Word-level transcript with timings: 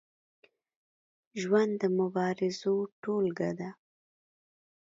ژوند 1.41 1.73
د 1.81 1.83
مبارزو 1.99 2.75
ټولګه 3.01 3.51
ده. 3.59 3.69